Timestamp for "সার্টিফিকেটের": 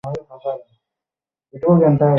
0.43-1.63